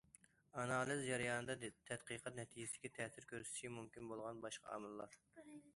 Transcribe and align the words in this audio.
ئانالىز 0.61 1.03
جەريانىدا، 1.09 1.69
تەتقىقات 1.91 2.41
نەتىجىسىگە 2.41 2.93
تەسىر 2.97 3.29
كۆرسىتىشى 3.35 3.73
مۇمكىن 3.79 4.13
بولغان 4.15 4.45
باشقا 4.49 4.73
ئامىللار. 4.77 5.25